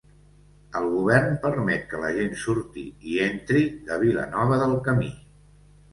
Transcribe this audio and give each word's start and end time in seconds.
El 0.79 0.87
govern 0.93 1.35
permet 1.43 1.83
que 1.91 2.01
la 2.05 2.09
gent 2.17 2.33
surti 2.45 2.85
i 3.11 3.19
entri 3.29 3.63
de 3.91 4.03
Vilanova 4.05 4.59
del 4.63 4.79
Camí 4.89 5.13